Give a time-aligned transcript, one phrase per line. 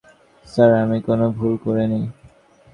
[0.45, 2.01] Sir, আমি কোনো ভুল করিনি।